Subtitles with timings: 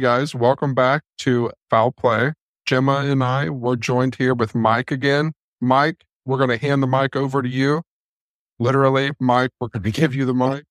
[0.00, 2.32] Guys, welcome back to Foul Play.
[2.66, 5.32] Gemma and I were joined here with Mike again.
[5.60, 7.82] Mike, we're going to hand the mic over to you.
[8.60, 10.64] Literally, Mike, we're going to give you the mic.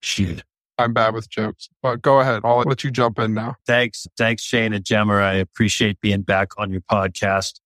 [0.00, 0.44] Shoot.
[0.78, 2.42] I'm bad with jokes, but go ahead.
[2.44, 3.56] I'll let you jump in now.
[3.66, 4.06] Thanks.
[4.16, 5.14] Thanks, Shane and Gemma.
[5.14, 7.60] I appreciate being back on your podcast.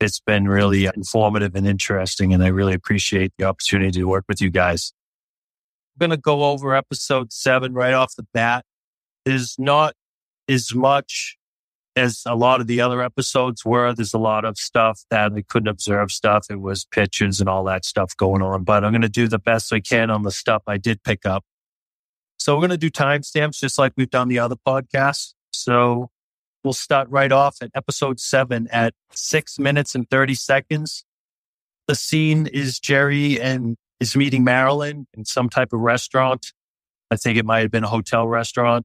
[0.00, 4.40] It's been really informative and interesting, and I really appreciate the opportunity to work with
[4.40, 4.92] you guys.
[5.94, 8.64] I'm going to go over episode seven right off the bat.
[9.24, 9.94] There's not
[10.48, 11.36] as much
[11.96, 13.94] as a lot of the other episodes were.
[13.94, 16.46] There's a lot of stuff that I couldn't observe stuff.
[16.50, 19.38] It was pictures and all that stuff going on, but I'm going to do the
[19.38, 21.44] best I can on the stuff I did pick up.
[22.38, 25.34] So we're going to do timestamps just like we've done the other podcasts.
[25.52, 26.10] So
[26.64, 31.04] we'll start right off at episode seven at six minutes and 30 seconds.
[31.86, 36.52] The scene is Jerry and is meeting Marilyn in some type of restaurant.
[37.10, 38.84] I think it might have been a hotel restaurant.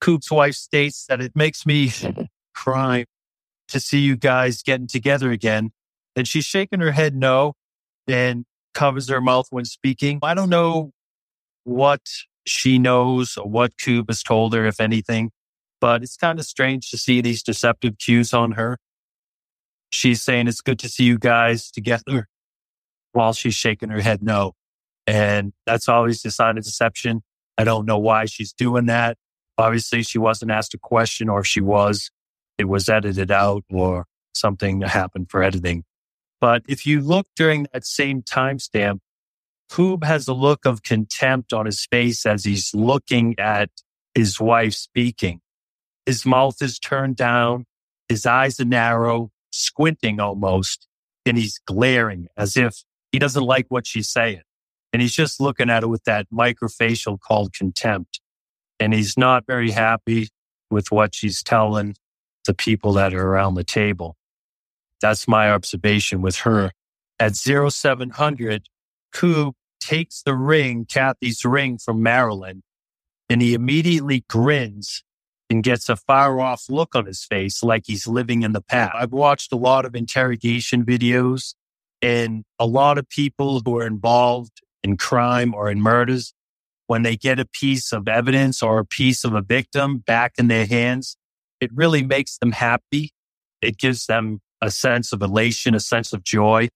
[0.00, 1.92] Koob's wife states that it makes me
[2.54, 3.04] cry
[3.68, 5.70] to see you guys getting together again.
[6.16, 7.54] And she's shaking her head no
[8.06, 10.18] and covers her mouth when speaking.
[10.22, 10.92] I don't know
[11.64, 12.00] what
[12.46, 15.30] she knows or what Koob has told her, if anything,
[15.80, 18.78] but it's kind of strange to see these deceptive cues on her.
[19.90, 22.28] She's saying it's good to see you guys together
[23.12, 24.52] while she's shaking her head no.
[25.06, 27.22] And that's always a sign of deception.
[27.56, 29.16] I don't know why she's doing that.
[29.58, 32.10] Obviously, she wasn't asked a question, or if she was,
[32.56, 35.84] it was edited out or something happened for editing.
[36.40, 39.00] But if you look during that same timestamp,
[39.68, 43.70] Koob has a look of contempt on his face as he's looking at
[44.14, 45.40] his wife speaking.
[46.06, 47.66] His mouth is turned down,
[48.08, 50.86] his eyes are narrow, squinting almost,
[51.26, 52.82] and he's glaring as if
[53.12, 54.42] he doesn't like what she's saying.
[54.92, 58.20] And he's just looking at it with that microfacial called contempt
[58.80, 60.28] and he's not very happy
[60.70, 61.96] with what she's telling
[62.46, 64.16] the people that are around the table.
[65.00, 66.72] That's my observation with her.
[67.20, 68.68] At 0700,
[69.14, 72.62] Koob takes the ring, Cathy's ring from Marilyn,
[73.28, 75.02] and he immediately grins
[75.50, 78.94] and gets a far off look on his face like he's living in the past.
[78.94, 81.54] I've watched a lot of interrogation videos
[82.02, 86.34] and a lot of people who are involved in crime or in murders,
[86.88, 90.48] when they get a piece of evidence or a piece of a victim back in
[90.48, 91.16] their hands,
[91.60, 93.12] it really makes them happy.
[93.62, 96.68] It gives them a sense of elation, a sense of joy,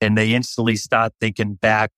[0.00, 1.90] and they instantly start thinking back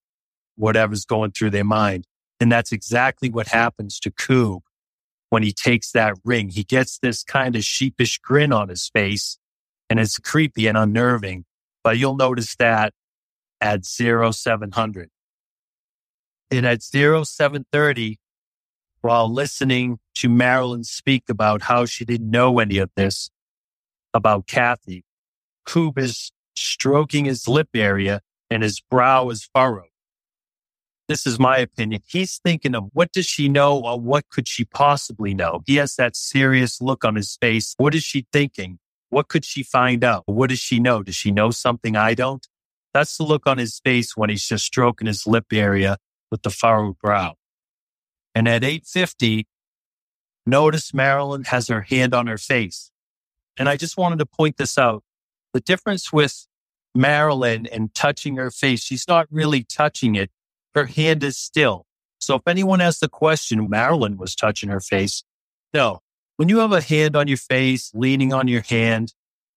[0.55, 2.05] whatever's going through their mind.
[2.39, 4.61] And that's exactly what happens to Koob
[5.29, 6.49] when he takes that ring.
[6.49, 9.37] He gets this kind of sheepish grin on his face
[9.89, 11.43] and it's creepy and unnerving.
[11.83, 12.93] But you'll notice that
[13.59, 15.09] at 0700.
[16.51, 18.19] And at 0730,
[18.99, 23.29] while listening to Marilyn speak about how she didn't know any of this
[24.13, 25.05] about Cathy,
[25.65, 28.19] Koob is stroking his lip area
[28.49, 29.85] and his brow is furrowed.
[31.07, 32.01] This is my opinion.
[32.05, 35.61] He's thinking of what does she know or what could she possibly know?
[35.65, 37.73] He has that serious look on his face.
[37.77, 38.79] What is she thinking?
[39.09, 40.23] What could she find out?
[40.25, 41.01] What does she know?
[41.01, 42.45] Does she know something I don't?
[42.93, 45.97] That's the look on his face when he's just stroking his lip area
[46.31, 47.35] with the furrowed brow.
[48.33, 49.45] And at 850,
[50.45, 52.91] notice Marilyn has her hand on her face.
[53.57, 55.03] And I just wanted to point this out.
[55.53, 56.47] The difference with
[56.95, 60.31] Marilyn and touching her face, she's not really touching it.
[60.73, 61.85] Her hand is still.
[62.19, 65.23] So if anyone asks the question, Marilyn was touching her face.
[65.73, 65.99] No,
[66.37, 69.13] when you have a hand on your face, leaning on your hand,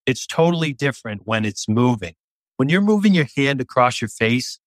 [0.07, 2.15] it's totally different when it's moving.
[2.57, 4.59] When you're moving your hand across your face,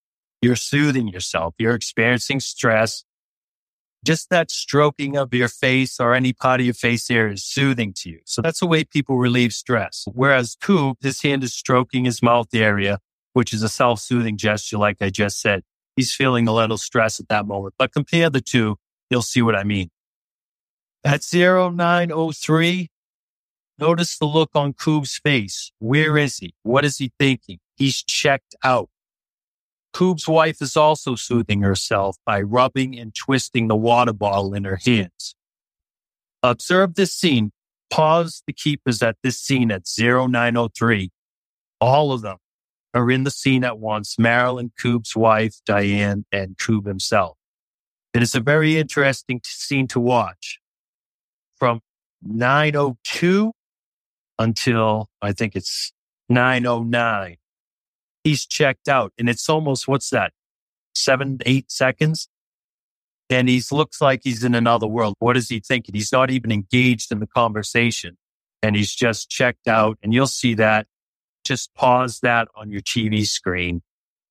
[0.41, 1.55] you're soothing yourself.
[1.57, 3.03] You're experiencing stress.
[4.05, 7.93] just that stroking of your face or any part of your face here is soothing
[7.93, 8.19] to you.
[8.25, 10.05] So that's the way people relieve stress.
[10.13, 12.99] Whereas Koob, his hand is stroking his mouth area,
[13.33, 15.63] which is a self-soothing gesture, like I just said.
[15.95, 17.73] He's feeling a little stress at that moment.
[17.77, 18.77] But compare the two,
[19.09, 19.89] you'll see what I mean.
[21.03, 22.89] At 0903,
[23.79, 25.71] notice the look on Koob's face.
[25.79, 26.53] Where is he?
[26.63, 27.59] What is he thinking?
[27.75, 28.89] He's checked out.
[29.97, 34.77] Koob's wife is also soothing herself by rubbing and twisting the water bottle in her
[34.85, 35.33] hands.
[36.43, 37.51] Observe this scene.
[37.89, 41.09] Pause the keepers at this scene at 0903.
[41.81, 42.37] All of them
[42.93, 44.19] are in the scene at once.
[44.19, 47.35] Marilyn, Koob's wife, Diane, and Koob himself.
[48.13, 50.59] It is a very interesting scene to watch.
[51.55, 51.79] From
[52.21, 53.51] 902
[54.37, 55.91] until I think it's
[56.29, 57.37] 909
[58.27, 59.13] he's checked out.
[59.17, 60.33] And it's almost, what's that?
[60.93, 62.27] Seven, eight seconds.
[63.29, 65.15] And he looks like he's in another world.
[65.19, 65.95] What is he thinking?
[65.95, 68.17] He's not even engaged in the conversation
[68.61, 69.97] and he's just checked out.
[70.01, 70.87] And you'll see that.
[71.45, 73.81] Just pause that on your TV screen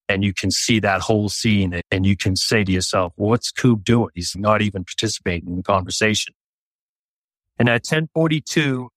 [0.09, 3.83] and you can see that whole scene and you can say to yourself, what's Koob
[3.83, 4.11] doing?
[4.15, 6.35] He's not even participating in the conversation.
[7.59, 8.91] And at 1042,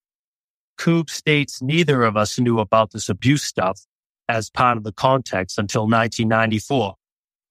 [0.78, 3.86] Koob states neither of us knew about this abuse stuff
[4.30, 6.96] as part of the context until 1994.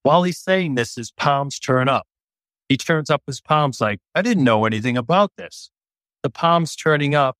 [0.04, 2.06] While he's saying this, his palms turn up.
[2.68, 5.70] He turns up his palms like, I didn't know anything about this.
[6.22, 7.36] The palms turning up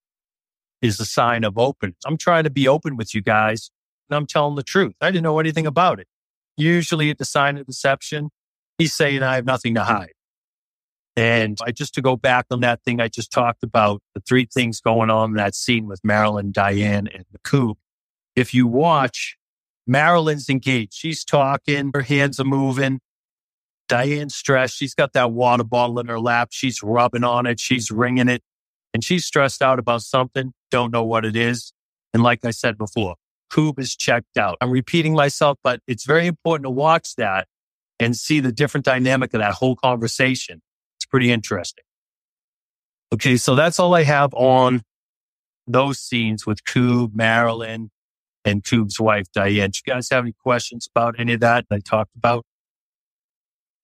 [0.82, 1.98] is a sign of openness.
[2.04, 3.70] I'm trying to be open with you guys
[4.10, 4.94] and I'm telling the truth.
[5.00, 6.08] I didn't know anything about it.
[6.56, 8.30] Usually it's a sign of deception,
[8.76, 10.12] he's saying I have nothing to hide.
[11.16, 14.46] And I just to go back on that thing I just talked about, the three
[14.52, 17.74] things going on in that scene with Marilyn, Diane, and the Koob
[18.38, 19.36] if you watch,
[19.86, 20.94] Marilyn's engaged.
[20.94, 23.00] She's talking, her hands are moving.
[23.88, 24.76] Diane's stressed.
[24.76, 26.48] She's got that water bottle in her lap.
[26.52, 27.58] She's rubbing on it.
[27.58, 28.42] She's wringing it.
[28.94, 30.52] And she's stressed out about something.
[30.70, 31.72] Don't know what it is.
[32.14, 33.16] And like I said before,
[33.50, 34.56] Koob is checked out.
[34.60, 37.48] I'm repeating myself, but it's very important to watch that
[37.98, 40.60] and see the different dynamic of that whole conversation.
[40.98, 41.84] It's pretty interesting.
[43.12, 43.36] Okay.
[43.36, 44.82] So that's all I have on
[45.66, 47.90] those scenes with Koob, Marilyn,
[48.48, 49.70] and Koob's wife, Diane.
[49.70, 52.44] Do you guys have any questions about any of that I talked about?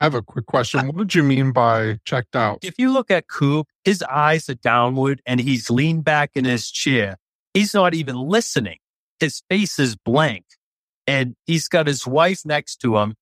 [0.01, 0.81] I have a quick question.
[0.81, 2.59] Uh, what did you mean by checked out?
[2.63, 6.71] If you look at Koob, his eyes are downward and he's leaned back in his
[6.71, 7.17] chair.
[7.53, 8.79] He's not even listening.
[9.21, 10.45] His face is blank
[11.07, 13.15] and he's got his wife next to him.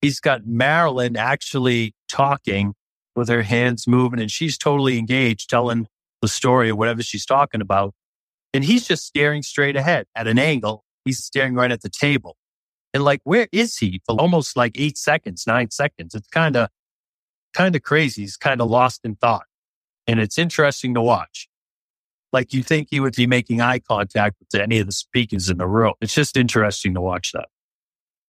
[0.00, 2.74] He's got Marilyn actually talking
[3.14, 5.86] with her hands moving and she's totally engaged telling
[6.20, 7.94] the story or whatever she's talking about.
[8.54, 10.84] And he's just staring straight ahead at an angle.
[11.04, 12.36] He's staring right at the table.
[12.94, 16.14] And like, where is he for almost like eight seconds, nine seconds?
[16.14, 16.68] It's kind of,
[17.54, 18.22] kind of crazy.
[18.22, 19.46] He's kind of lost in thought.
[20.06, 21.48] And it's interesting to watch.
[22.32, 25.58] Like you think he would be making eye contact with any of the speakers in
[25.58, 25.94] the room.
[26.00, 27.48] It's just interesting to watch that.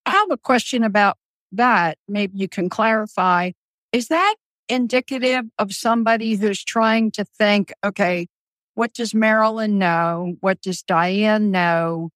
[0.05, 1.17] I have a question about
[1.53, 1.97] that.
[2.07, 3.51] Maybe you can clarify.
[3.91, 4.35] Is that
[4.69, 8.27] indicative of somebody who's trying to think, okay,
[8.75, 10.35] what does Marilyn know?
[10.39, 12.09] What does Diane know?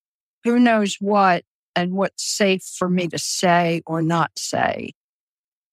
[0.43, 1.43] Who knows what
[1.75, 4.93] and what's safe for me to say or not say?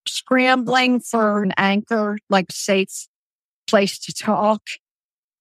[0.07, 3.07] Scrambling for an anchor, like safe
[3.67, 4.63] place to talk.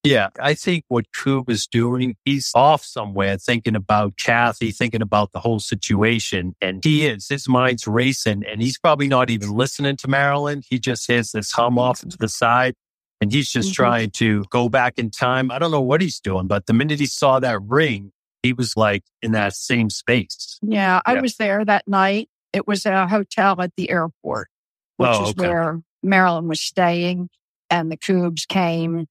[0.04, 5.32] Yeah, I think what Koob is doing, he's off somewhere thinking about Cathy, thinking about
[5.32, 6.56] the whole situation.
[6.62, 10.62] And he is, his mind's racing and he's probably not even listening to Marilyn.
[10.68, 12.76] He just has this hum off to the side
[13.24, 13.84] and he's just mm-hmm.
[13.84, 15.50] trying to go back in time.
[15.50, 18.12] I don't know what he's doing, but the minute he saw that ring,
[18.44, 20.60] he was like in that same space.
[20.62, 22.30] Yeah, I was there that night.
[22.52, 24.50] It was a hotel at the airport,
[24.98, 25.48] which oh, is okay.
[25.48, 27.30] where Marilyn was staying,
[27.70, 29.08] and the Koobs came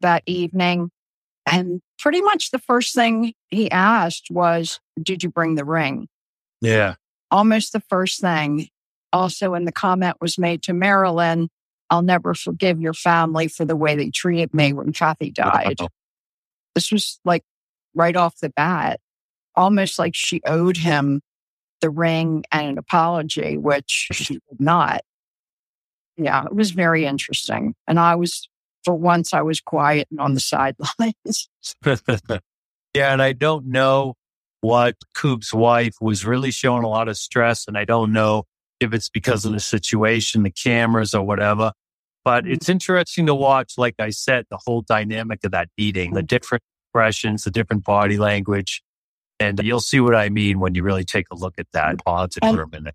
[0.00, 0.90] that evening.
[1.46, 6.08] And pretty much the first thing he asked was, Did you bring the ring?
[6.60, 6.96] Yeah.
[7.30, 8.66] Almost the first thing.
[9.12, 11.48] Also, in the comment was made to Marilyn,
[11.90, 15.78] I'll never forgive your family for the way they treated me when Cathy died.
[16.74, 17.44] This was like
[17.94, 19.00] right off the bat,
[19.56, 21.22] almost like she owed him
[21.80, 25.02] the ring and an apology, which she did not.
[26.16, 27.74] Yeah, it was very interesting.
[27.86, 28.48] And I was,
[28.84, 31.48] for once, I was quiet and on the sidelines.
[32.94, 34.14] yeah, and I don't know
[34.60, 37.66] what Koob's wife was really showing a lot of stress.
[37.68, 38.44] And I don't know
[38.80, 39.56] if it's because of mm-hmm.
[39.56, 41.72] the situation, the cameras or whatever.
[42.24, 42.54] But mm-hmm.
[42.54, 46.26] it's interesting to watch, like I said, the whole dynamic of that meeting, the mm-hmm.
[46.26, 48.82] different expressions, the different body language.
[49.40, 51.96] And you'll see what I mean when you really take a look at that.
[51.96, 52.08] Mm-hmm.
[52.08, 52.94] Pause it for a minute.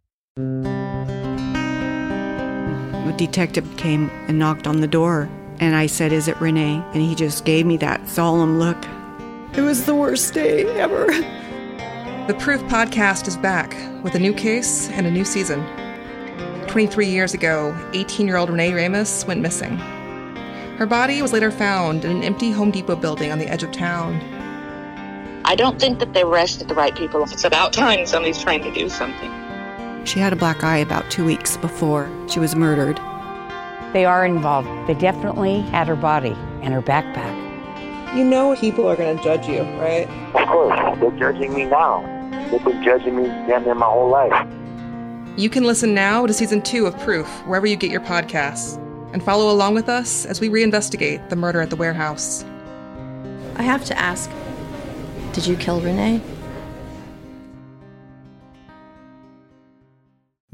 [3.17, 5.29] detective came and knocked on the door.
[5.59, 6.83] And I said, Is it Renee?
[6.93, 8.77] And he just gave me that solemn look.
[9.55, 11.11] It was the worst day ever.
[12.25, 15.62] The Proof podcast is back with a new case and a new season.
[16.68, 19.75] 23 years ago, 18 year old Renee Ramos went missing.
[20.77, 23.74] Her body was later found in an empty Home Depot building on the edge of
[23.74, 24.22] town.
[25.44, 27.24] I don't think that they arrested the right people.
[27.24, 30.06] It's about time somebody's trying to do something.
[30.06, 32.96] She had a black eye about two weeks before she was murdered.
[33.92, 34.70] They are involved.
[34.88, 38.15] They definitely had her body and her backpack.
[38.15, 40.08] You know people are going to judge you, right?
[40.36, 41.00] Of course.
[41.01, 42.12] They're judging me now.
[42.53, 44.48] They've been judging me damn near my whole life.
[45.36, 48.77] You can listen now to season two of Proof, wherever you get your podcasts,
[49.12, 52.45] and follow along with us as we reinvestigate the murder at the warehouse.
[53.55, 54.29] I have to ask
[55.31, 56.22] Did you kill Renee?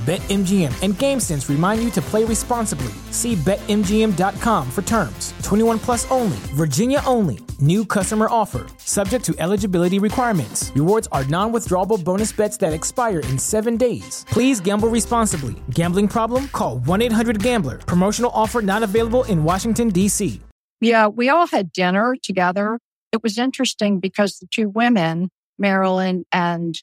[0.00, 2.92] BetMGM and GameSense remind you to play responsibly.
[3.10, 5.34] See BetMGM.com for terms.
[5.42, 7.40] 21 plus only, Virginia only.
[7.60, 10.72] New customer offer, subject to eligibility requirements.
[10.74, 14.24] Rewards are non withdrawable bonus bets that expire in seven days.
[14.30, 15.54] Please gamble responsibly.
[15.68, 16.48] Gambling problem?
[16.48, 17.76] Call 1 800 Gambler.
[17.76, 20.40] Promotional offer not available in Washington, D.C.
[20.80, 22.78] Yeah, we all had dinner together.
[23.12, 25.28] It was interesting because the two women,
[25.58, 26.74] Marilyn and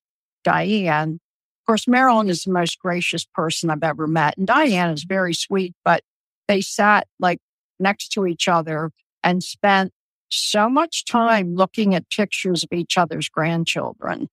[0.44, 1.20] Diane,
[1.68, 4.38] course, Marilyn is the most gracious person I've ever met.
[4.38, 6.02] And Diane is very sweet, but
[6.48, 7.40] they sat like
[7.80, 8.92] next to each other
[9.24, 9.92] and spent
[10.30, 14.30] so much time looking at pictures of each other's grandchildren.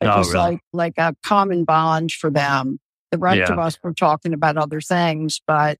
[0.00, 0.38] It Oh, was really?
[0.52, 2.78] like like a common bond for them.
[3.10, 3.52] The rest Yeah.
[3.52, 5.78] of us were talking about other things, but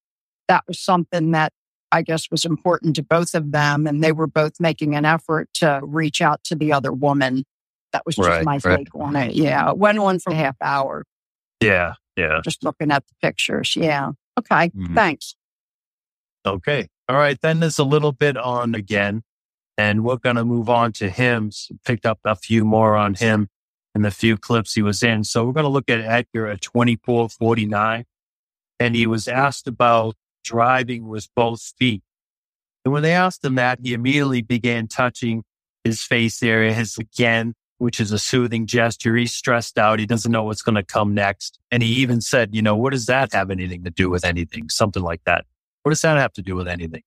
[0.49, 1.53] that was something that
[1.93, 3.87] I guess was important to both of them.
[3.87, 7.45] And they were both making an effort to reach out to the other woman.
[7.93, 8.79] That was just Right, my right.
[8.79, 9.35] take on it.
[9.35, 9.71] Yeah.
[9.71, 11.05] It went on for a half hour
[11.61, 12.41] Yeah, yeah.
[12.45, 13.75] just looking at the pictures.
[13.77, 14.11] Yeah.
[14.39, 14.69] Okay.
[14.71, 14.95] Mhm.
[14.95, 15.35] Thanks.
[16.47, 16.89] Okay.
[17.09, 17.39] All right.
[17.41, 19.23] Then there's a little bit on again,
[19.77, 21.51] and we're going to move on to him.
[21.85, 23.49] Picked up a few more on him
[23.95, 25.25] in the few clips he was in.
[25.25, 28.05] So we're going to look at Edgar at 2449.
[28.79, 32.03] And he was asked about driving with both feet.
[32.85, 35.43] And when they asked him that, he immediately began touching
[35.85, 39.17] his face area, his again, which is a soothing gesture.
[39.17, 39.99] He's stressed out.
[39.99, 41.59] He doesn't know what's going to come next.
[41.71, 44.69] And he even said, you know, what does that have anything to do with anything?
[44.69, 45.47] Something like that.
[45.83, 47.03] What does that have to do with anything?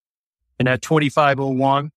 [0.58, 1.92] And at 2501,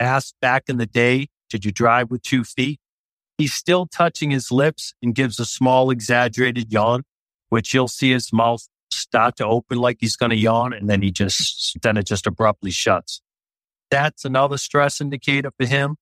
[0.00, 2.80] asked back in the day, did you drive with two feet?
[3.38, 7.04] He's still touching his lips and gives a small exaggerated yawn,
[7.48, 10.72] which you'll see his mouth start to open like he's going to yawn.
[10.72, 13.22] And then he just, then it just abruptly shuts.
[13.88, 15.94] That's another stress indicator for him.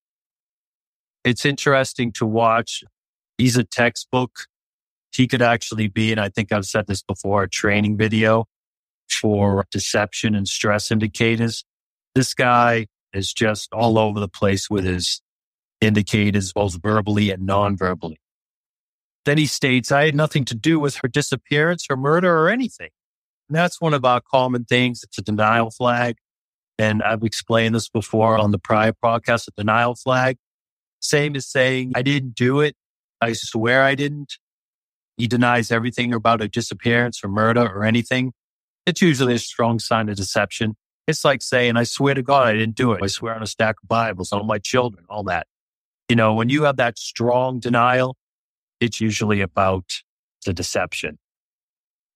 [1.28, 2.82] It's interesting to watch.
[3.36, 4.46] He's a textbook.
[5.14, 8.46] He could actually be, and I think I've said this before, a training video
[9.20, 11.66] for deception and stress indicators.
[12.14, 15.20] This guy is just all over the place with his
[15.82, 18.20] indicators, both verbally and non-verbally.
[19.26, 22.88] Then he states, I had nothing to do with her disappearance, her murder, or anything.
[23.50, 25.02] And that's one of our common things.
[25.02, 26.16] It's a denial flag.
[26.78, 30.38] And I've explained this before on the prior podcast, a denial flag.
[31.00, 32.74] Same as saying, I didn't do it.
[33.20, 34.38] I swear I didn't.
[35.16, 38.32] He denies everything about a disappearance or murder or anything.
[38.86, 40.76] It's usually a strong sign of deception.
[41.06, 43.02] It's like saying, I swear to God, I didn't do it.
[43.02, 45.46] I swear on a stack of Bibles, on my children, all that.
[46.08, 48.16] You know, when you have that strong denial,
[48.80, 49.84] it's usually about
[50.44, 51.18] the deception.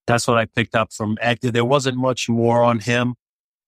[0.07, 1.51] That's what I picked up from Edgar.
[1.51, 3.15] There wasn't much more on him,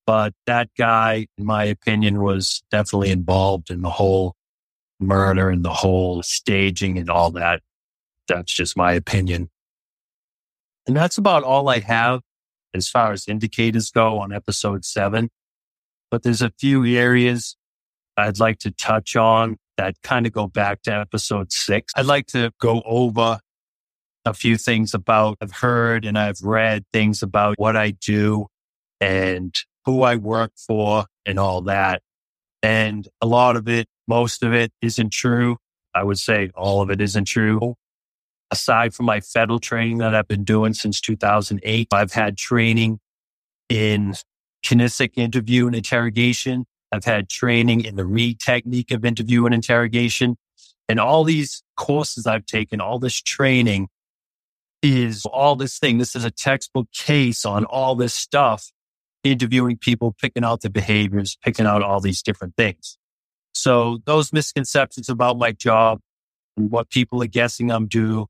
[0.07, 4.35] but that guy, in my opinion, was definitely involved in the whole
[5.01, 7.63] murder and the whole staging and all that.
[8.29, 9.51] That's just my opinion.
[10.87, 12.21] And that's about all I have
[12.75, 15.31] as far as indicators go on episode seven.
[16.11, 17.57] But there's a few areas
[18.17, 21.93] I'd like to touch on that kind of go back to episode six.
[21.97, 23.41] I'd like to go over
[24.25, 28.47] a few things about I've heard and I've read things about what I do
[29.01, 32.03] and who I work for and all that.
[32.63, 35.57] And a lot of it Most of it isn't true.
[35.95, 37.75] I would say all of it isn't true.
[38.51, 43.01] Aside from my federal training that I've been doing since 2008, I've had training
[43.69, 44.15] in
[44.65, 46.67] kinesic interview and interrogation.
[46.93, 50.37] I've had training in the Reid technique of interview and interrogation.
[50.89, 53.89] And all these courses I've taken, all this training
[54.83, 55.99] is all this thing.
[55.99, 58.71] This is a textbook case on all this stuff,
[59.25, 62.99] interviewing people, picking out the behaviors, picking out all these different things.
[63.55, 66.01] So those misconceptions about my job
[66.57, 68.27] and what people are guessing I'm due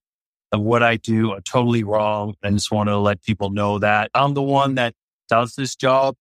[0.52, 2.34] of what I do are totally wrong.
[2.42, 4.94] I just want to let people know that I'm the one that
[5.28, 6.14] does this job.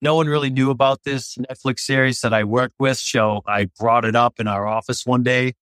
[0.00, 2.98] No one really knew about this Netflix series that I worked with.
[2.98, 5.54] So I brought it up in our office one day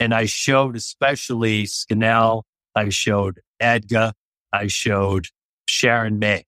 [0.00, 2.44] and I showed especially Scannell.
[2.74, 4.12] I showed Edgar.
[4.52, 5.28] I showed
[5.68, 6.44] Sharon May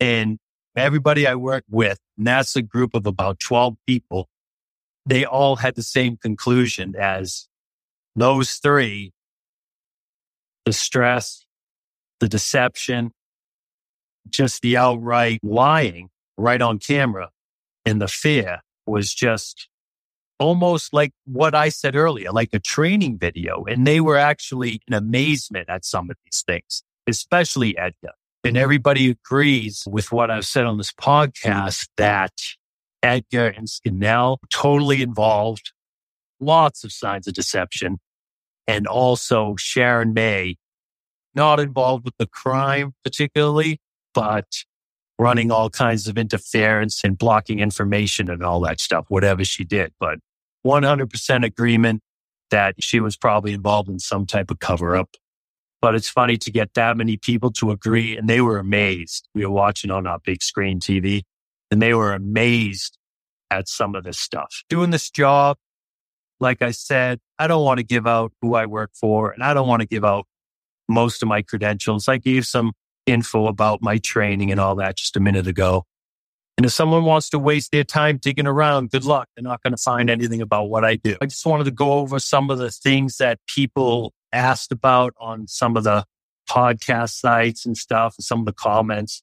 [0.00, 0.38] and
[0.76, 1.98] everybody I worked with.
[2.16, 4.28] And that's a group of about 12 people
[5.08, 7.48] they all had the same conclusion as
[8.14, 9.12] those three
[10.64, 11.46] the stress,
[12.20, 13.10] the deception,
[14.28, 17.30] just the outright lying right on camera,
[17.86, 19.68] and the fear was just
[20.38, 23.64] almost like what I said earlier, like a training video.
[23.64, 28.12] And they were actually in amazement at some of these things, especially Edgar.
[28.44, 32.34] And everybody agrees with what I've said on this podcast that
[33.02, 35.72] Edgar and Scannell totally involved,
[36.40, 37.98] lots of signs of deception.
[38.66, 40.56] And also Sharon May,
[41.34, 43.80] not involved with the crime particularly,
[44.14, 44.46] but
[45.18, 49.92] running all kinds of interference and blocking information and all that stuff, whatever she did.
[49.98, 50.18] But
[50.66, 52.02] 100% agreement
[52.50, 55.10] that she was probably involved in some type of cover up.
[55.80, 58.16] But it's funny to get that many people to agree.
[58.16, 59.28] And they were amazed.
[59.34, 61.22] We were watching on our big screen TV
[61.70, 62.98] and they were amazed
[63.50, 64.62] at some of this stuff.
[64.68, 65.56] Doing this job,
[66.40, 69.54] like I said, I don't want to give out who I work for and I
[69.54, 70.26] don't want to give out
[70.88, 72.08] most of my credentials.
[72.08, 72.72] I gave some
[73.06, 75.84] info about my training and all that just a minute ago.
[76.56, 79.28] And if someone wants to waste their time digging around, good luck.
[79.36, 81.16] They're not going to find anything about what I do.
[81.20, 85.46] I just wanted to go over some of the things that people asked about on
[85.46, 86.04] some of the
[86.50, 89.22] podcast sites and stuff, and some of the comments.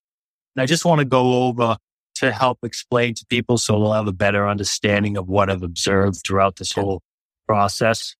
[0.55, 1.75] And I just want to go over
[2.15, 6.21] to help explain to people so they'll have a better understanding of what I've observed
[6.25, 7.01] throughout this whole
[7.47, 8.15] process.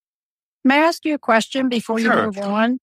[0.64, 2.26] May I ask you a question before you Sure.
[2.26, 2.80] move on?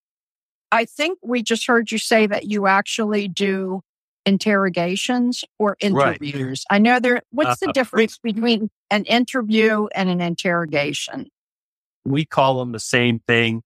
[0.70, 3.82] I think we just heard you say that you actually do
[4.24, 6.18] interrogations or Right.
[6.22, 6.64] interviews.
[6.70, 11.28] I know there, what's the Uh, difference between an interview and an interrogation?
[12.04, 13.62] We call them the same thing.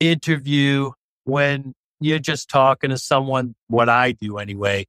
[0.00, 0.90] Interview
[1.24, 4.86] when you're just talking to someone, what I do anyway.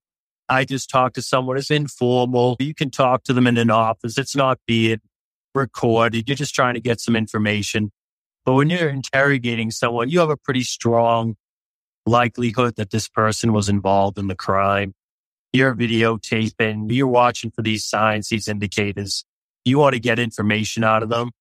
[0.50, 1.58] I just talk to someone.
[1.58, 2.56] It's informal.
[2.60, 4.18] You can talk to them in an office.
[4.18, 5.00] It's not being
[5.54, 6.28] recorded.
[6.28, 7.92] You're just trying to get some information.
[8.46, 11.36] But when you're interrogating someone, you have a pretty strong
[12.06, 14.94] likelihood that this person was involved in the crime.
[15.52, 19.26] You're videotaping, you're watching for these signs, these indicators.
[19.66, 21.32] You want to get information out of them.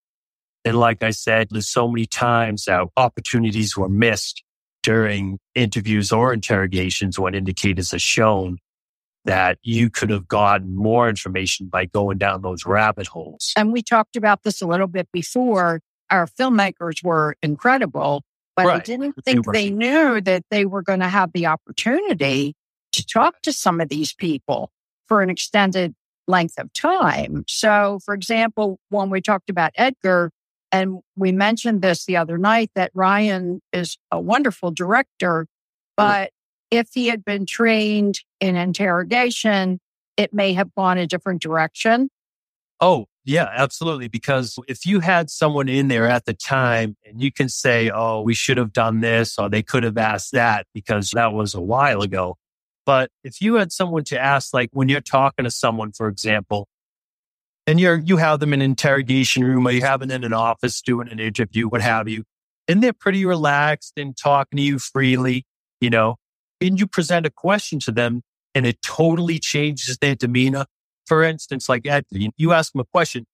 [0.64, 4.42] And like I said, there's so many times that opportunities were missed
[4.82, 8.58] during interviews or interrogations when indicators are shown
[9.26, 13.52] that you could have gotten more information by going down those rabbit holes.
[13.56, 15.80] And we talked about this a little bit before.
[16.10, 18.22] Our filmmakers were incredible,
[18.54, 19.52] but I didn't think were.
[19.52, 22.54] they knew that they were going to have the opportunity
[22.92, 24.70] to talk to some of these people
[25.08, 25.94] for an extended
[26.28, 27.44] length of time.
[27.48, 30.30] So, for example, when we talked about Edgar,
[30.72, 35.46] and we mentioned this the other night that Ryan is a wonderful director,
[35.96, 36.30] but
[36.70, 39.80] if he had been trained in interrogation,
[40.16, 42.08] it may have gone a different direction.
[42.80, 44.08] Oh, yeah, absolutely.
[44.08, 48.20] Because if you had someone in there at the time and you can say, oh,
[48.20, 51.60] we should have done this or they could have asked that because that was a
[51.60, 52.36] while ago.
[52.84, 56.68] But if you had someone to ask, like when you're talking to someone, for example,
[57.66, 60.32] and you're, you have them in an interrogation room or you have them in an
[60.32, 62.22] office doing an interview, what have you,
[62.68, 65.44] and they're pretty relaxed and talking to you freely,
[65.80, 66.16] you know,
[66.60, 68.22] and you present a question to them
[68.54, 70.66] and it totally changes their demeanor.
[71.06, 73.26] For instance, like Ed, you- ask him a question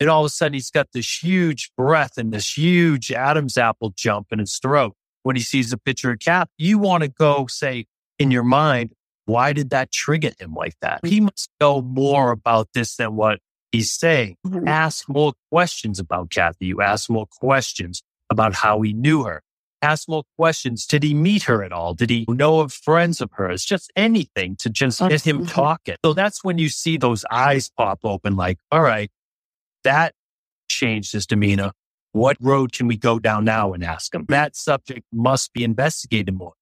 [0.00, 3.92] and all of a sudden he's got this huge breath and this huge Adam's apple
[3.96, 6.48] jump in his throat when he sees a picture of Kath.
[6.58, 7.86] You want to go say
[8.18, 8.92] in your mind,
[9.24, 11.00] why did that trigger him like that?
[11.04, 13.40] He must know more about this than what
[13.72, 14.36] he's saying.
[14.46, 14.68] Mm-hmm.
[14.68, 16.66] Ask more questions about Cathy.
[16.66, 19.42] You ask more questions about how he knew her.
[19.82, 20.86] Ask more questions.
[20.86, 21.94] Did he meet her at all?
[21.94, 23.64] Did he know of friends of hers?
[23.64, 25.96] Just anything to just get him talking.
[26.04, 29.10] So that's when you see those eyes pop open like, all right,
[29.86, 30.14] That
[30.68, 31.70] changed his demeanor.
[32.10, 34.24] What road can we go down now and ask him?
[34.28, 36.54] That subject must be investigated more.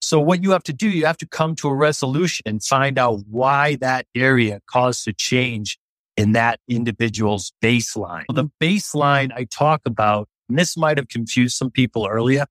[0.00, 2.98] So what you have to do, you have to come to a resolution and find
[2.98, 5.78] out why that area caused a change
[6.16, 8.24] in that individual's baseline.
[8.34, 12.46] The baseline I talk about, and this might have confused some people earlier,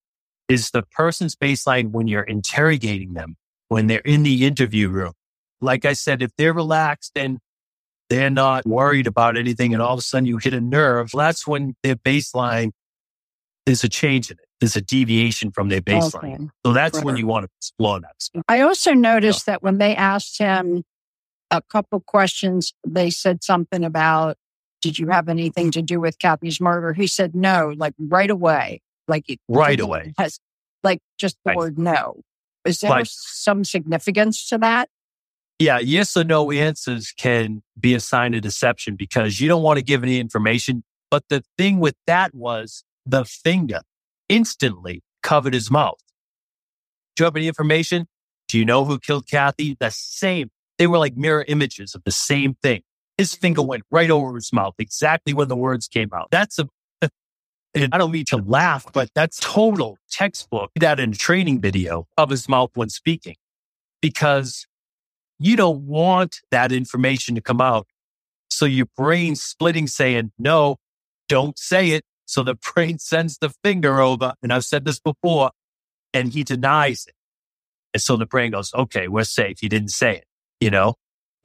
[0.48, 3.36] is the person's baseline when you're interrogating them,
[3.68, 5.14] when they're in the interview room.
[5.62, 7.40] Like I said, if they're relaxed and
[8.10, 11.48] they're not worried about anything and all of a sudden you hit a nerve, that's
[11.48, 12.72] when their baseline
[13.66, 14.46] there's a change in it.
[14.60, 16.36] There's a deviation from their baseline.
[16.36, 16.48] Okay.
[16.66, 17.06] So that's right.
[17.06, 18.44] when you want to explore that.
[18.48, 20.84] I also noticed that when they asked him
[21.52, 24.38] a couple questions, they said something about,
[24.86, 26.94] did you have anything to do with Cathy's murder?
[26.94, 28.84] He said no, like right away.
[29.08, 30.14] Like right away.
[30.20, 30.40] Has,
[30.84, 31.58] like just the right.
[31.58, 32.22] word no.
[32.66, 34.90] Is there like, some significance to that?
[35.58, 39.80] Yeah, yes or no answers can be a sign of deception because you don't want
[39.80, 40.84] to give any information.
[41.10, 43.82] But the thing with that was the finger
[44.30, 45.98] instantly covered his mouth.
[47.16, 48.06] Do you have any information?
[48.50, 49.78] Do you know who killed Cathy?
[49.80, 50.52] The same.
[50.78, 52.84] They were like mirror images of the same thing.
[53.18, 56.28] His finger went right over his mouth exactly when the words came out.
[56.32, 56.68] That's a,
[57.76, 62.30] I don't mean to laugh, but that's total textbook that in a training video of
[62.30, 63.36] his mouth when speaking
[64.02, 64.66] because
[65.40, 67.88] you don't want that information to come out.
[68.50, 70.78] So your brain splitting saying, no,
[71.28, 72.06] don't say it.
[72.26, 74.34] So the brain sends the finger over.
[74.42, 75.52] And I've said this before
[76.14, 77.16] and he denies it.
[77.94, 79.58] And so the brain goes, okay, we're safe.
[79.60, 80.26] He didn't say it,
[80.60, 80.96] you know?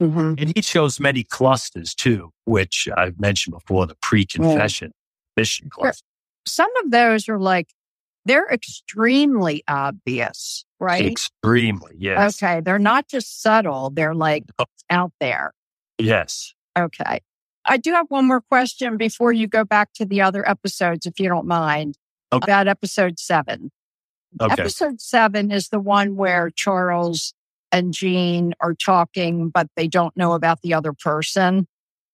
[0.01, 0.33] Mm-hmm.
[0.39, 4.91] And he shows many clusters too, which I've mentioned before, the pre-confession
[5.37, 6.03] mission cluster.
[6.47, 7.67] Some of those are like,
[8.25, 11.05] they're extremely obvious, right?
[11.05, 12.41] Extremely, yes.
[12.41, 12.61] Okay.
[12.61, 13.91] They're not just subtle.
[13.91, 14.65] They're like oh.
[14.89, 15.53] out there.
[15.99, 16.53] Yes.
[16.77, 17.19] Okay.
[17.65, 21.19] I do have one more question before you go back to the other episodes, if
[21.19, 21.97] you don't mind,
[22.33, 22.43] okay.
[22.43, 23.71] about episode seven.
[24.41, 24.53] Okay.
[24.53, 27.33] Episode seven is the one where Charles
[27.71, 31.67] and Jean are talking, but they don't know about the other person.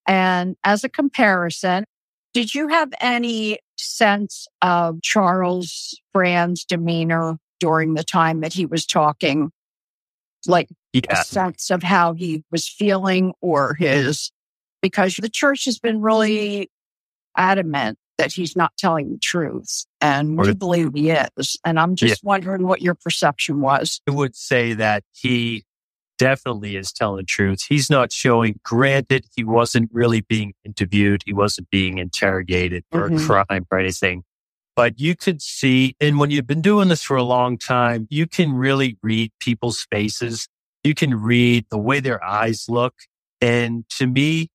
[0.07, 1.85] And as a comparison,
[2.33, 8.85] did you have any sense of Charles Franz's demeanor during the time that he was
[8.85, 9.51] talking?
[10.45, 11.01] Like yeah.
[11.09, 14.31] a sense of how he was feeling or his
[14.81, 16.69] because the church has been really
[17.35, 19.85] adamant that he's not telling the truth.
[20.01, 21.57] And we believe he is.
[21.63, 22.27] And I'm just yeah.
[22.27, 24.01] wondering what your perception was.
[24.07, 25.63] I would say that he
[26.17, 27.65] definitely is telling the truth.
[27.69, 31.21] He's not showing, granted, he wasn't really being interviewed.
[31.25, 33.23] He wasn't being interrogated for mm-hmm.
[33.23, 34.23] a crime or anything.
[34.75, 38.27] But you could see, and when you've been doing this for a long time, you
[38.27, 40.47] can really read people's faces.
[40.83, 42.93] You can read the way their eyes look.
[43.41, 44.49] And to me,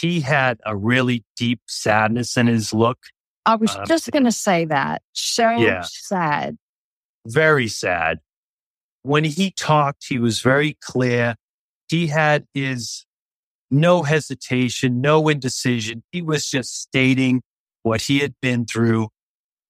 [0.00, 2.98] he had a really deep sadness in his look.
[3.46, 5.02] I was um, just going to say that.
[5.12, 6.56] So yeah, sad.
[7.26, 8.20] Very sad.
[9.02, 11.36] When he talked, he was very clear.
[11.88, 13.04] He had his
[13.70, 16.02] no hesitation, no indecision.
[16.12, 17.42] He was just stating
[17.82, 19.08] what he had been through.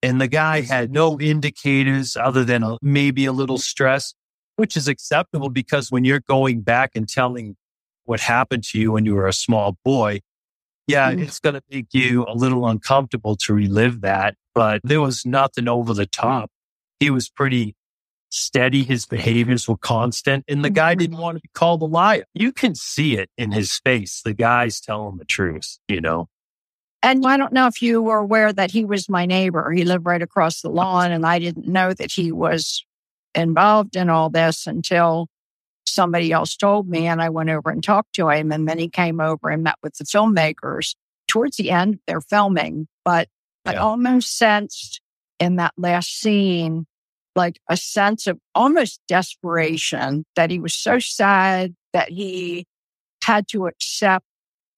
[0.02, 4.12] And the guy had no indicators other than a, maybe a little stress,
[4.56, 7.56] which is acceptable because when you're going back and telling
[8.04, 10.20] what happened to you when you were a small boy,
[10.86, 11.22] yeah, mm.
[11.22, 14.34] it's going to make you a little uncomfortable to relive that.
[14.54, 16.50] But there was nothing over the top.
[17.00, 17.74] He was pretty
[18.30, 18.82] steady.
[18.82, 22.24] His behaviors were constant and the guy didn't want to be called a liar.
[22.34, 24.22] You can see it in his face.
[24.24, 26.28] The guy's telling the truth, you know?
[27.02, 29.72] And I don't know if you were aware that he was my neighbor.
[29.72, 32.84] He lived right across the lawn and I didn't know that he was
[33.34, 35.28] involved in all this until
[35.92, 38.52] somebody else told me and I went over and talked to him.
[38.52, 40.94] And then he came over and met with the filmmakers
[41.28, 41.98] towards the end.
[42.06, 43.28] They're filming, but
[43.64, 43.72] yeah.
[43.72, 45.00] I almost sensed
[45.38, 46.86] in that last scene,
[47.34, 52.66] like a sense of almost desperation that he was so sad that he
[53.24, 54.24] had to accept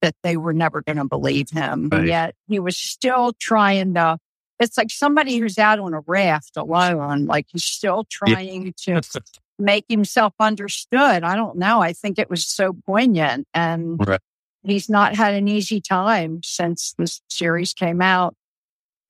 [0.02, 1.88] that they were never going to believe him.
[1.90, 2.06] Right.
[2.06, 4.18] Yet he was still trying to
[4.60, 9.00] it's like somebody who's out on a raft alone, like he's still trying yeah.
[9.00, 9.22] to
[9.58, 11.22] make himself understood.
[11.22, 11.80] I don't know.
[11.80, 14.20] I think it was so poignant and right.
[14.62, 18.34] he's not had an easy time since this series came out.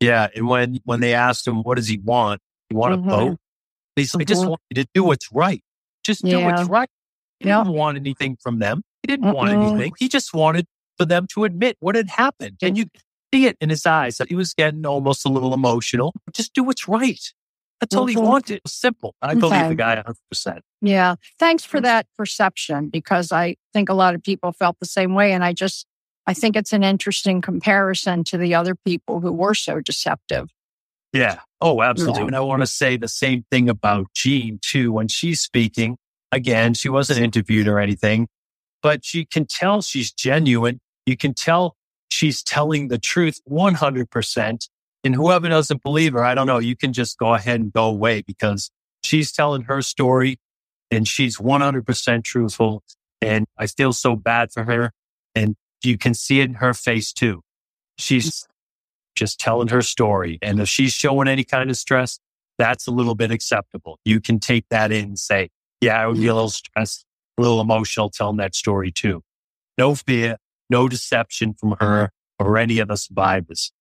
[0.01, 0.29] Yeah.
[0.35, 2.41] And when, when they asked him, what does he want?
[2.69, 3.09] He want mm-hmm.
[3.09, 3.39] a vote?
[3.97, 4.33] He's like, mm-hmm.
[4.33, 5.63] I just want you to do what's right.
[6.03, 6.45] Just do yeah.
[6.45, 6.89] what's right.
[7.41, 8.83] He didn't want anything from them.
[9.03, 9.93] He didn't mm want anything.
[9.99, 12.59] He just wanted for them to admit what had happened.
[12.63, 12.87] And you
[13.33, 16.13] see it in his eyes that he was getting almost a little emotional.
[16.33, 17.21] Just do what's right.
[17.91, 18.61] That's all he wanted.
[18.67, 19.15] Simple.
[19.23, 20.61] I believe the guy 100%.
[20.81, 21.15] Yeah.
[21.39, 25.33] Thanks for that perception because I think a lot of people felt the same way.
[25.33, 25.87] And I just,
[26.27, 30.51] I think it's an interesting comparison to the other people who were so deceptive.
[31.13, 31.41] Yeah.
[31.61, 32.21] Oh, absolutely.
[32.21, 32.27] Yeah.
[32.27, 34.93] And I want to say the same thing about Jean too.
[34.93, 35.97] When she's speaking,
[36.33, 38.29] again, she wasn't interviewed or anything,
[38.83, 40.81] but you can tell she's genuine.
[41.07, 41.77] You can tell
[42.11, 44.69] she's telling the truth 100%.
[45.05, 47.85] And whoever doesn't believe her, I don't know, you can just go ahead and go
[47.85, 48.71] away because
[49.03, 50.39] she's telling her story
[50.91, 52.83] and she's 100% truthful.
[53.21, 54.93] And I feel so bad for her.
[55.35, 57.43] And you can see it in her face too.
[57.99, 58.47] She's
[59.15, 60.39] just telling her story.
[60.41, 62.19] And if she's showing any kind of stress,
[62.59, 63.99] that's a little bit acceptable.
[64.05, 67.05] You can take that in and say, yeah, I would be a little stressed,
[67.39, 69.23] a little emotional telling that story too.
[69.77, 70.39] No fear,
[70.71, 73.73] no deception from her or any of the survivors.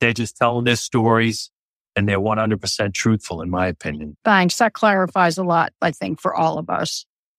[0.00, 1.50] They're just telling their stories
[1.96, 4.16] and they're 100% truthful, in my opinion.
[4.24, 4.58] Thanks.
[4.58, 7.06] That clarifies a lot, I think, for all of us.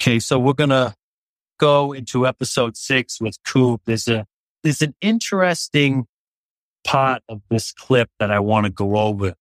[0.00, 0.94] Okay, so we're gonna
[1.58, 3.80] go into episode six with Koob.
[3.84, 4.26] There's a
[4.62, 6.06] there's an interesting
[6.84, 9.34] part of this clip that I want to go over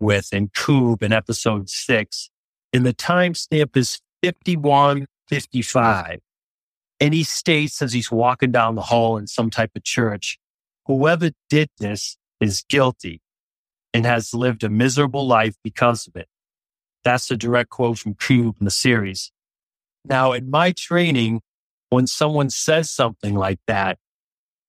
[0.00, 2.30] with in Koob in episode six.
[2.72, 6.20] And the timestamp is 5155.
[6.98, 10.38] And he states as he's walking down the hall in some type of church,
[10.86, 13.20] whoever did this is guilty
[13.92, 16.28] and has lived a miserable life because of it.
[17.04, 19.30] That's a direct quote from Koob in the series.
[20.08, 21.40] Now, in my training,
[21.90, 23.98] when someone says something like that,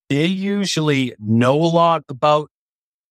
[0.10, 2.50] they usually know a lot about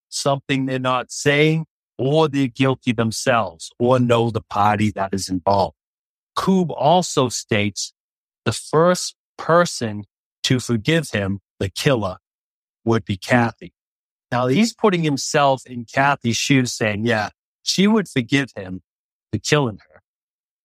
[0.09, 1.67] something they're not saying,
[1.99, 5.77] or they're guilty themselves, or know the party that is involved.
[6.37, 7.93] Koob also states
[8.45, 10.05] the first person
[10.45, 12.19] to forgive him, the killer,
[12.85, 13.73] would be Cathy.
[14.31, 17.31] Now he's putting himself in Cathy's shoes saying, yeah,
[17.62, 18.83] she would forgive him
[19.33, 20.03] for killing her.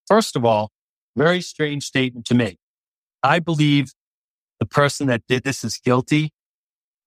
[0.08, 0.72] First of all,
[1.16, 2.58] very strange statement to make.
[3.24, 3.94] I believe
[4.60, 6.32] the person that did this is guilty.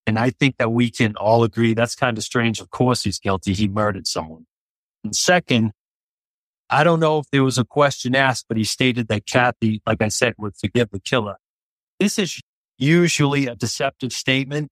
[0.06, 2.60] And I think that we can all agree that's kind of strange.
[2.60, 3.54] Of course, he's guilty.
[3.54, 4.46] He murdered someone.
[5.02, 5.72] And second,
[6.68, 10.02] I don't know if there was a question asked, but he stated that Cathy, like
[10.02, 11.36] I said, would forgive the killer.
[12.00, 12.40] This is
[12.76, 14.68] usually a deceptive statement.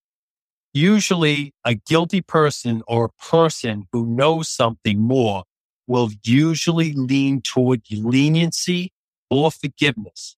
[0.74, 5.44] Usually a guilty person or a person who knows something more
[5.86, 8.92] will usually lean toward leniency
[9.32, 10.36] or forgiveness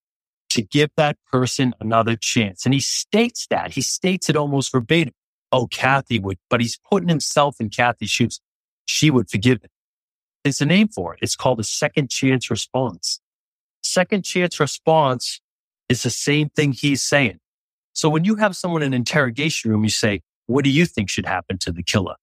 [0.50, 2.64] to give that person another chance.
[2.64, 3.72] And he states that.
[3.72, 5.12] He states it almost verbatim.
[5.50, 8.40] Oh, Cathy would, but he's putting himself in Cathy's shoes.
[8.87, 9.70] She would forgive him.
[10.44, 11.20] There's a name for it.
[11.22, 13.20] It's called a second chance response.
[13.83, 15.40] Second chance response
[15.88, 17.40] is the same thing he's saying.
[17.92, 21.11] So when you have someone in an interrogation room, you say, what do you think
[21.11, 22.14] should happen to the killer?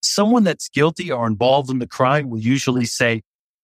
[0.00, 3.22] Someone that's guilty or involved in the crime will usually say,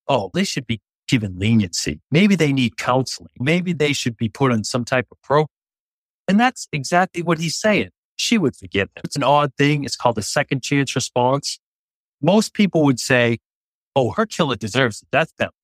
[0.09, 2.01] oh, they should be given leniency.
[2.13, 3.33] Maybe they need counseling.
[3.41, 5.49] Maybe they should be put on some type of program.
[6.29, 7.91] And that's exactly what he's saying.
[8.15, 9.03] She would forgive him.
[9.05, 9.83] It's an odd thing.
[9.83, 11.59] It's called a second chance response.
[12.23, 13.39] Most people would say,
[13.97, 15.57] oh, her killer deserves the death penalty.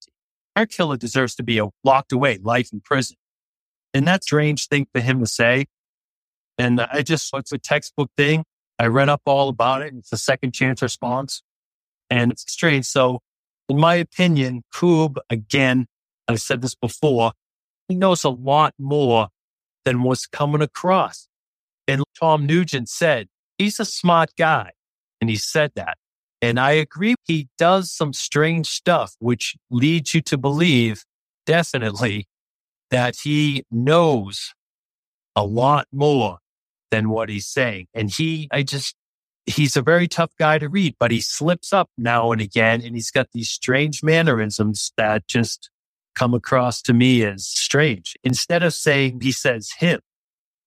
[0.57, 3.17] Her killer deserves to be locked away, life in prison.
[3.95, 5.67] And that's strange thing for him to say.
[6.59, 8.45] And I just, it's a textbook thing.
[8.79, 9.95] I read up all about it.
[9.97, 11.43] It's a second chance response.
[12.11, 12.87] And it's strange.
[12.87, 13.21] So
[13.69, 15.87] in my opinion, Koob, again,
[16.29, 17.33] I've said this before,
[17.89, 19.29] he knows a lot more
[19.85, 21.29] than what's coming across.
[21.87, 24.73] And Tom Nugent said, he's a smart guy.
[25.21, 25.97] And he said that.
[26.43, 27.15] And I agree.
[27.25, 31.05] He does some strange stuff, which leads you to believe
[31.47, 32.27] definitely
[32.91, 34.53] that he knows
[35.35, 36.39] a lot more
[36.91, 37.87] than what he's saying.
[37.95, 38.95] And he, I just,
[39.47, 42.83] he's a very tough guy to read, but he slips up now and again.
[42.83, 45.71] And he's got these strange mannerisms that just
[46.15, 48.17] come across to me as strange.
[48.25, 50.01] Instead of saying he says him,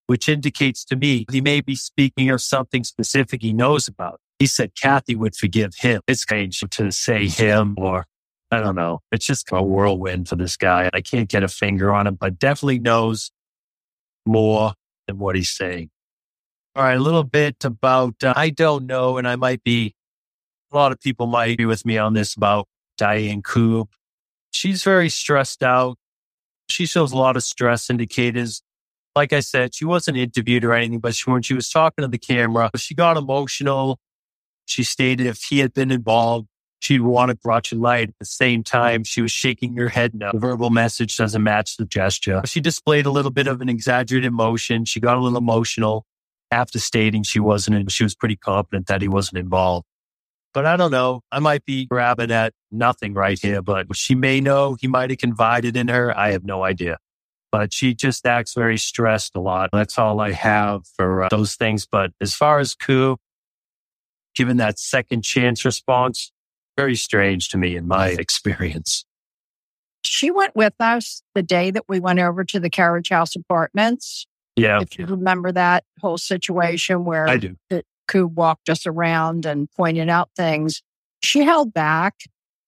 [0.08, 4.20] which indicates to me he may be speaking of something specific he knows about.
[4.40, 6.02] He said Cathy would forgive him.
[6.08, 8.06] It's strange to say him or
[8.52, 9.02] I don't know.
[9.12, 10.90] It's just a whirlwind for this guy.
[10.94, 13.32] I can't get a finger on him, but definitely knows
[14.26, 14.74] more
[15.08, 15.92] than what he's saying.
[16.80, 19.96] All right, a little bit about, uh, I don't know, and I might be,
[20.72, 23.90] a lot of people might be with me on this about Diane Koob.
[24.52, 25.98] She's very stressed out.
[26.70, 28.62] She shows a lot of stress indicators.
[29.14, 32.08] like I said, she wasn't interviewed or anything, but she, when she was talking to
[32.08, 34.00] the camera, she got emotional.
[34.66, 36.48] She stated if he had been involved,
[36.80, 38.08] she'd want to brought you light.
[38.08, 40.32] At the same time, she was shaking her head no.
[40.32, 42.42] The verbal message doesn't match the gesture.
[42.46, 44.86] She displayed a little bit of an exaggerated emotion.
[44.86, 46.06] She got a little emotional
[46.52, 49.86] after stating she wasn't, she was pretty confident that he wasn't involved.
[50.54, 51.22] But I don't know.
[51.32, 55.20] I might be grabbing at nothing right here, but she may know he might have
[55.20, 56.18] confided in her.
[56.18, 56.98] I have no idea.
[57.52, 59.70] But she just acts very stressed a lot.
[59.72, 61.86] That's all I have for uh, those things.
[61.86, 63.18] But as far as Koob,
[64.36, 66.32] given that second chance response,
[66.78, 69.06] very strange to me in my experience.
[70.06, 74.26] She went with us the day that we went over to the Carriage House Apartments.
[74.60, 74.82] Yeah.
[74.82, 77.56] If you remember that whole situation where I do.
[78.10, 80.82] Koob walked us around and pointed out things.
[81.24, 82.16] She held back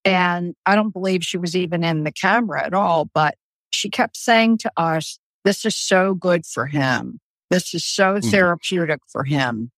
[0.06, 3.36] and I don't believe she was even in the camera at all, but
[3.72, 7.20] she kept saying to us, this is so good for him.
[7.50, 8.30] This is so mm-hmm.
[8.30, 9.72] therapeutic for him.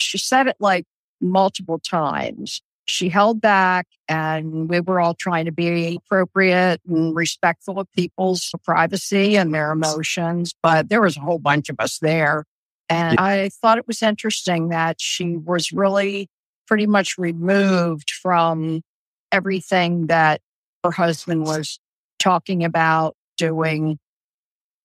[0.00, 0.86] She said it like
[1.20, 2.62] multiple times.
[2.84, 8.52] She held back and we were all trying to be appropriate and respectful of people's
[8.64, 12.44] privacy and their emotions, but there was a whole bunch of us there.
[12.88, 13.24] And yeah.
[13.24, 16.28] I thought it was interesting that she was really
[16.66, 18.82] pretty much removed from
[19.30, 20.40] everything that
[20.84, 21.78] her husband was
[22.18, 23.98] talking about doing.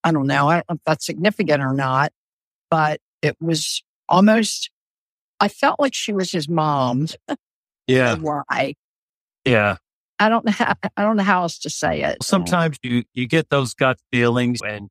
[0.04, 0.48] I don't know.
[0.48, 2.12] I don't know if that's significant or not,
[2.70, 4.70] but it was almost,
[5.40, 7.08] I felt like she was his mom.
[7.88, 8.14] Yeah.
[8.16, 8.74] Why?
[9.44, 9.76] Yeah.
[10.20, 10.52] I don't know.
[10.52, 12.22] How, I don't know how else to say it.
[12.22, 14.88] Sometimes you, you get those gut feelings and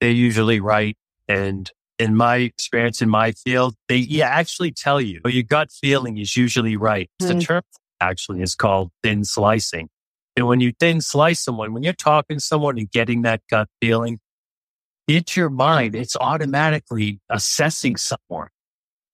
[0.00, 0.96] they're usually right.
[1.28, 6.16] And in my experience in my field, they yeah, actually tell you your gut feeling
[6.18, 7.10] is usually right.
[7.20, 7.38] Mm-hmm.
[7.38, 7.62] The term
[8.00, 9.88] actually is called thin slicing.
[10.36, 13.68] And when you thin slice someone, when you're talking to someone and getting that gut
[13.80, 14.20] feeling,
[15.08, 18.48] it's your mind, it's automatically assessing someone.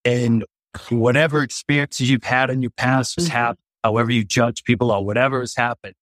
[0.03, 0.45] And
[0.89, 3.37] whatever experiences you've had in your past has mm-hmm.
[3.37, 5.93] happened, however you judge people or whatever has happened,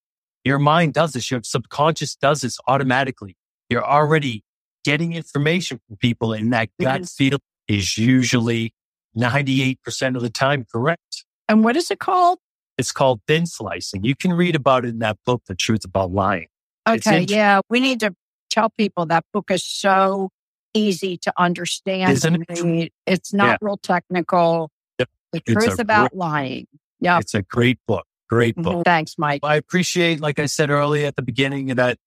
[0.43, 1.31] your mind does this.
[1.31, 3.36] Your subconscious does this automatically.
[3.69, 4.43] You're already
[4.83, 8.73] getting information from people and that gut feel is usually
[9.17, 11.25] 98% of the time correct.
[11.47, 12.39] And what is it called?
[12.77, 14.03] It's called thin slicing.
[14.03, 16.47] You can read about it in that book, The Truth About Lying.
[16.88, 17.21] Okay.
[17.21, 17.62] Yeah.
[17.69, 18.13] We need to
[18.49, 20.29] tell people that book is so
[20.73, 22.12] easy to understand.
[22.12, 22.93] Isn't it?
[23.05, 23.57] It's not yeah.
[23.62, 24.71] real technical.
[24.99, 25.09] Yep.
[25.31, 26.67] The truth about great, lying.
[26.99, 27.19] Yeah.
[27.19, 28.05] It's a great book.
[28.29, 28.73] Great book.
[28.73, 28.81] Mm-hmm.
[28.83, 29.41] Thanks, Mike.
[29.43, 31.97] I appreciate, like I said earlier at the beginning, that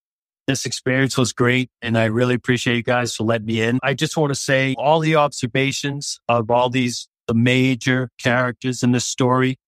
[0.46, 1.70] this experience was great.
[1.82, 3.78] And I really appreciate you guys for letting me in.
[3.82, 8.92] I just want to say all the observations of all these, the major characters in
[8.92, 9.58] this story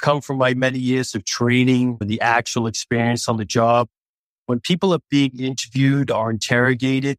[0.00, 3.88] come from my many years of training, and the actual experience on the job.
[4.46, 7.18] When people are being interviewed or interrogated,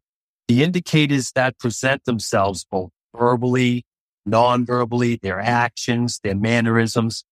[0.50, 3.84] the indicators that present themselves both verbally,
[4.26, 7.22] non-verbally, their actions, their mannerisms,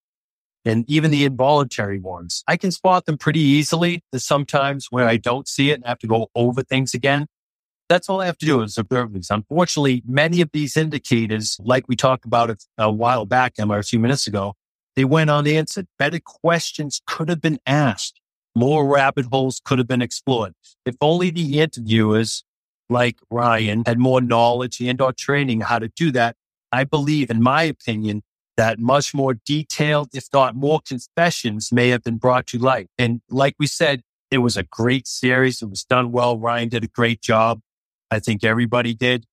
[0.64, 2.44] and even the involuntary ones.
[2.46, 4.04] I can spot them pretty easily.
[4.12, 7.26] There's sometimes where I don't see it and have to go over things again.
[7.88, 9.30] That's all I have to do is observe these.
[9.30, 13.98] Unfortunately, many of these indicators, like we talked about a while back, Gemma, a few
[13.98, 14.54] minutes ago,
[14.94, 15.88] they went unanswered.
[15.98, 18.20] Better questions could have been asked.
[18.54, 20.52] More rabbit holes could have been explored.
[20.86, 22.44] If only the interviewers
[22.88, 26.36] like Ryan had more knowledge and or training how to do that,
[26.72, 28.22] I believe, in my opinion,
[28.56, 32.88] that much more detailed, if not more confessions may have been brought to light.
[32.98, 35.62] And like we said, it was a great series.
[35.62, 36.38] It was done well.
[36.38, 37.60] Ryan did a great job.
[38.10, 39.26] I think everybody did.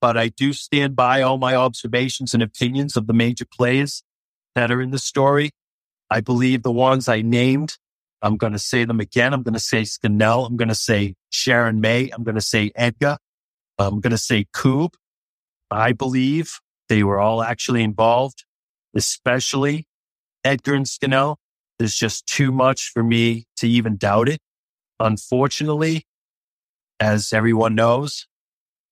[0.00, 4.02] But I do stand by all my observations and opinions of the major players
[4.54, 5.50] that are in the story.
[6.10, 7.78] I believe the ones I named
[8.22, 9.34] I'm going to say them again.
[9.34, 10.46] I'm going to say Scannell.
[10.46, 12.08] I'm going to say Sharon May.
[12.10, 13.18] I'm going to say Edgar.
[13.78, 14.94] I'm going to say Koob.
[15.70, 18.44] I believe they were all actually involved,
[18.94, 19.86] especially
[20.44, 21.38] Edgar and Scannell.
[21.78, 24.40] There's just too much for me to even doubt it.
[25.00, 26.06] Unfortunately,
[27.00, 28.28] as everyone knows,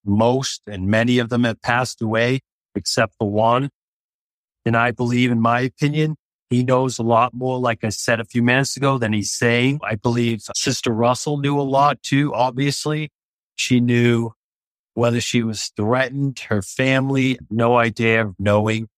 [0.05, 2.41] most and many of them have passed away
[2.75, 3.71] except for one.
[4.65, 6.17] And I believe, in my opinion,
[6.51, 9.81] he knows a lot more, like I said a few minutes ago, than he's saying.
[9.85, 13.11] I believe Sister Russell knew a lot too, obviously.
[13.55, 14.33] She knew
[14.95, 18.89] whether she was threatened, her family, no idea of knowing,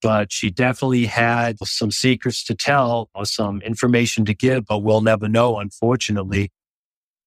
[0.00, 5.02] but she definitely had some secrets to tell or some information to give, but we'll
[5.02, 6.50] never know, unfortunately.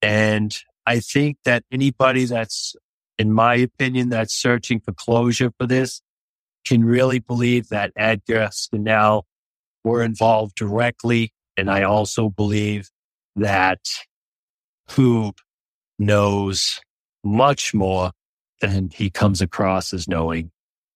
[0.02, 0.58] And
[0.88, 2.76] I think that anybody that's,
[3.20, 6.02] in my opinion, that's searching for closure for this
[6.66, 9.28] can really believe that Edgar Scannell
[9.86, 11.32] were involved directly.
[11.56, 12.90] And I also believe
[13.38, 13.80] that
[14.90, 15.38] Koob
[15.98, 16.82] knows
[17.24, 18.12] much more
[18.62, 20.52] than he comes across as knowing.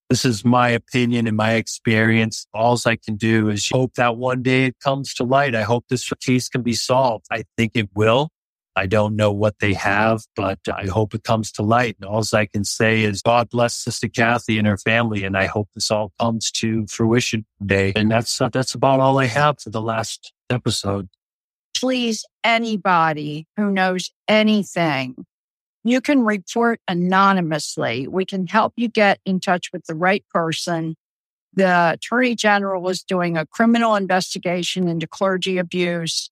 [0.09, 2.47] This is my opinion and my experience.
[2.53, 5.53] All I can do is hope that one day it comes to light.
[5.53, 7.25] I hope this case can be solved.
[7.31, 8.29] I think it will.
[8.75, 11.97] I don't know what they have, but I hope it comes to light.
[11.99, 15.23] And all I can say is God bless Sister Cathy and her family.
[15.23, 17.93] And I hope this all comes to fruition today.
[17.95, 21.09] And that's, uh, that's about all I have for the last episode.
[21.75, 25.25] Please, anybody who knows anything,
[25.83, 28.07] you can report anonymously.
[28.07, 30.95] We can help you get in touch with the right person.
[31.53, 36.29] The attorney general is doing a criminal investigation into clergy abuse.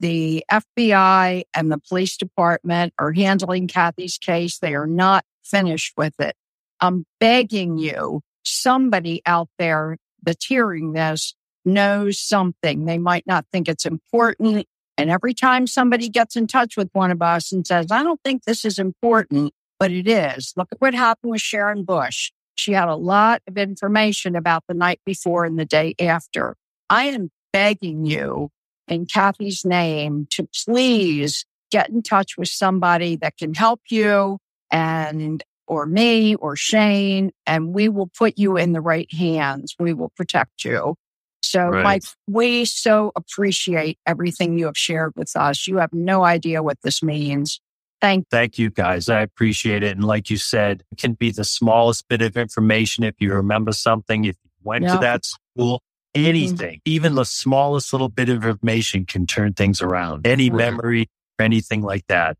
[0.00, 4.58] The FBI and the police department are handling Cathy's case.
[4.58, 6.34] They are not finished with it.
[6.80, 11.34] I'm begging you, somebody out there that's hearing this
[11.64, 12.84] knows something.
[12.84, 14.66] They might not think it's important.
[14.96, 18.20] And every time somebody gets in touch with one of us and says, I don't
[18.24, 20.52] think this is important, but it is.
[20.56, 22.30] Look at what happened with Sharon Bush.
[22.56, 26.56] She had a lot of information about the night before and the day after.
[26.88, 28.50] I am begging you
[28.88, 34.38] in Cathy's name to please get in touch with somebody that can help you
[34.70, 39.74] and or me or Shane, and we will put you in the right hands.
[39.78, 40.94] We will protect you.
[41.42, 41.82] So, right.
[41.82, 45.66] Mike, we so appreciate everything you have shared with us.
[45.66, 47.60] You have no idea what this means.
[48.00, 49.08] Thank, Thank you, guys.
[49.08, 49.96] I appreciate it.
[49.96, 53.72] And like you said, it can be the smallest bit of information if you remember
[53.72, 55.82] something, if you went to that school.
[56.14, 56.92] Anything, mm-hmm.
[56.92, 60.26] even the smallest little bit of information can turn things around.
[60.26, 60.56] Any right.
[60.56, 62.36] memory, anything like that.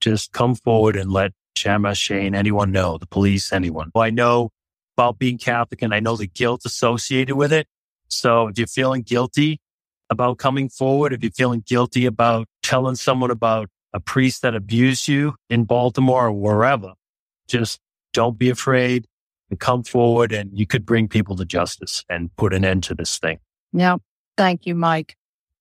[0.00, 3.90] Just come forward and let Gemma, Shane, anyone know, the police, anyone.
[3.94, 4.50] Well, I know
[4.96, 7.66] about being Catholic and I know the guilt associated with it.
[8.08, 9.60] So if you're feeling guilty
[10.10, 15.08] about coming forward, if you're feeling guilty about telling someone about a priest that abused
[15.08, 16.94] you in Baltimore or wherever,
[17.48, 17.78] just
[18.12, 19.06] don't be afraid
[19.52, 22.94] and come forward and you could bring people to justice and put an end to
[22.94, 23.38] this thing.
[23.74, 24.00] Yep.
[24.38, 25.14] Thank you, Mike.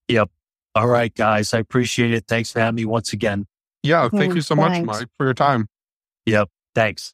[0.08, 0.30] Yep.
[0.76, 1.54] All right, guys.
[1.54, 2.24] I appreciate it.
[2.26, 3.48] Thanks for having me once again.
[3.84, 4.08] Yeah.
[4.08, 5.68] Thank you so much, Mike, for your time.
[6.26, 6.48] Yep.
[6.74, 7.14] Thanks.